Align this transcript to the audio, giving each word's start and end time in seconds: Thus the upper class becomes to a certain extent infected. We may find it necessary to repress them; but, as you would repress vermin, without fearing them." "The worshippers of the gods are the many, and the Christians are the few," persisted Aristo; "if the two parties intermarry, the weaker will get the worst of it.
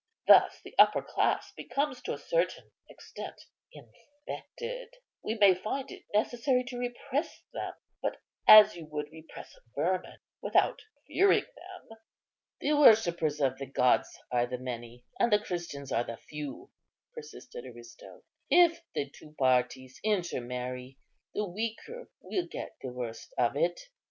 Thus 0.25 0.59
the 0.63 0.73
upper 0.79 1.03
class 1.03 1.51
becomes 1.55 2.01
to 2.01 2.13
a 2.15 2.17
certain 2.17 2.71
extent 2.89 3.39
infected. 3.71 4.95
We 5.23 5.35
may 5.35 5.53
find 5.53 5.91
it 5.91 6.05
necessary 6.11 6.63
to 6.69 6.79
repress 6.79 7.43
them; 7.53 7.75
but, 8.01 8.17
as 8.47 8.75
you 8.75 8.87
would 8.87 9.11
repress 9.11 9.55
vermin, 9.75 10.17
without 10.41 10.81
fearing 11.05 11.45
them." 11.55 11.99
"The 12.61 12.73
worshippers 12.73 13.39
of 13.39 13.59
the 13.59 13.67
gods 13.67 14.09
are 14.31 14.47
the 14.47 14.57
many, 14.57 15.05
and 15.19 15.31
the 15.31 15.37
Christians 15.37 15.91
are 15.91 16.03
the 16.03 16.17
few," 16.17 16.71
persisted 17.13 17.63
Aristo; 17.63 18.23
"if 18.49 18.81
the 18.95 19.07
two 19.07 19.35
parties 19.37 19.99
intermarry, 20.03 20.97
the 21.35 21.45
weaker 21.45 22.09
will 22.21 22.47
get 22.47 22.75
the 22.81 22.89
worst 22.91 23.35
of 23.37 23.55
it. 23.55 23.79